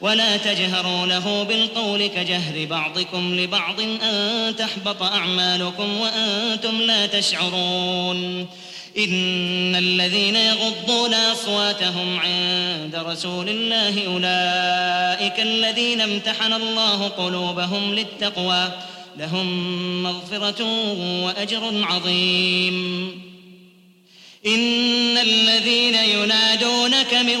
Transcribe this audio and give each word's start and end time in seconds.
ولا 0.00 0.36
تجهروا 0.36 1.06
له 1.06 1.42
بالقول 1.42 2.06
كجهر 2.06 2.66
بعضكم 2.66 3.34
لبعض 3.34 3.80
أن 3.80 4.54
تحبط 4.58 5.02
أعمالكم 5.02 6.00
وأنتم 6.00 6.82
لا 6.82 7.06
تشعرون. 7.06 8.46
إن 8.98 9.76
الذين 9.76 10.36
يغضون 10.36 11.14
أصواتهم 11.14 12.18
عند 12.20 12.94
رسول 12.94 13.48
الله 13.48 14.06
أولئك 14.06 15.40
الذين 15.40 16.00
امتحن 16.00 16.52
الله 16.52 17.08
قلوبهم 17.08 17.94
للتقوى 17.94 18.72
لهم 19.18 20.02
مغفرة 20.02 20.64
وأجر 21.24 21.84
عظيم. 21.84 23.08
إن 24.46 25.18
الذين 25.18 25.94
ينادونك 25.94 27.14
من 27.14 27.40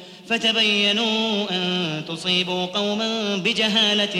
فتبينوا 0.31 1.51
أن 1.51 2.01
تصيبوا 2.07 2.65
قوما 2.65 3.37
بجهالة 3.37 4.15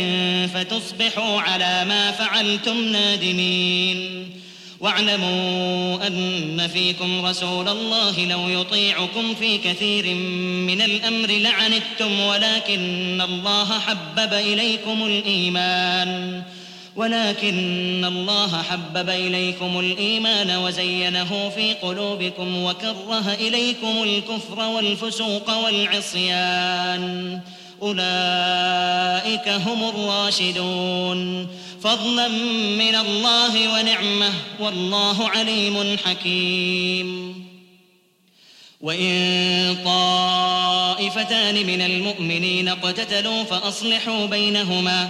فتصبحوا 0.48 1.42
على 1.42 1.86
ما 1.86 2.12
فعلتم 2.12 2.84
نادمين. 2.84 4.30
واعلموا 4.80 6.08
أن 6.08 6.68
فيكم 6.74 7.26
رسول 7.26 7.68
الله 7.68 8.26
لو 8.26 8.50
يطيعكم 8.50 9.36
في 9.36 9.58
كثير 9.58 10.16
من 10.66 10.82
الأمر 10.82 11.28
لعنتم 11.28 12.20
ولكن 12.20 13.22
الله 13.22 13.80
حبب 13.80 14.34
إليكم 14.34 15.06
الإيمان. 15.06 16.44
ولكن 16.96 18.06
الله 18.08 18.64
حبب 18.64 19.10
إليكم 19.10 19.80
الإيمان 19.80 20.58
وزينه 20.58 21.52
في 21.56 21.74
قلوبكم 21.74 22.64
وكره 22.64 23.34
إليكم 23.34 24.04
الكفر 24.04 24.60
والفسوق 24.60 25.58
والعصيان. 25.58 27.40
أولئك 27.82 29.50
هم 29.50 29.90
الراشدون. 29.90 31.48
فضلا 31.84 32.28
من 32.78 32.96
الله 32.96 33.74
ونعمة 33.74 34.34
والله 34.60 35.30
عليم 35.30 35.98
حكيم. 36.06 37.42
وإن 38.82 39.78
طائفتان 39.86 41.56
من 41.56 41.82
المؤمنين 41.82 42.68
اقتتلوا 42.68 43.44
فأصلحوا 43.44 44.26
بينهما 44.26 45.10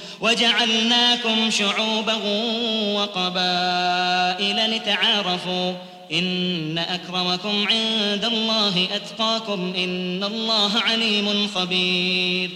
وجعلناكم 0.21 1.49
شعوبا 1.49 2.15
وقبائل 2.93 4.71
لتعارفوا 4.75 5.73
إن 6.11 6.77
أكرمكم 6.77 7.67
عند 7.67 8.25
الله 8.25 8.87
أتقاكم 8.95 9.73
إن 9.77 10.23
الله 10.23 10.71
عليم 10.79 11.47
خبير. 11.55 12.49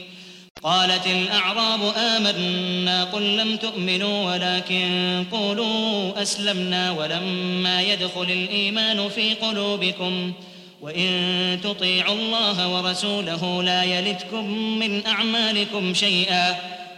قالت 0.64 1.08
الأعراب 1.08 1.94
آمنا 1.98 3.04
قل 3.04 3.38
لم 3.38 3.58
تؤمنوا 3.58 4.34
ولكن 4.34 5.24
قولوا 5.32 6.22
أسلمنا 6.22 6.92
ولما 6.92 7.82
يدخل 7.82 8.22
الإيمان 8.22 9.10
في 9.10 9.34
قلوبكم 9.34 10.34
وإن 10.82 11.60
تطيعوا 11.64 12.16
الله 12.16 12.68
ورسوله 12.68 13.64
لا 13.64 13.84
يلتكم 13.84 14.52
من 14.80 15.06
أعمالكم 15.08 15.94
شيئا. 15.94 16.56